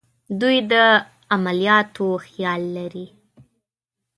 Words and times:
دوی 0.39 0.57
د 0.71 0.73
عملیاتو 1.35 2.07
خیال 2.25 2.61
لري. 2.77 3.05